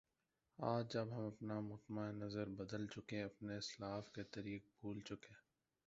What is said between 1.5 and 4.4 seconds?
مطمع نظر بدل چکے اپنے اسلاف کے